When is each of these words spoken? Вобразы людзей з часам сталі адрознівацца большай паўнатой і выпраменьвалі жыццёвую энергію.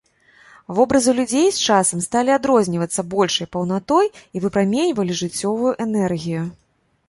Вобразы 0.77 1.11
людзей 1.19 1.49
з 1.57 1.67
часам 1.73 2.01
сталі 2.07 2.31
адрознівацца 2.37 3.05
большай 3.13 3.47
паўнатой 3.59 4.05
і 4.39 4.45
выпраменьвалі 4.49 5.21
жыццёвую 5.23 5.71
энергію. 5.87 6.43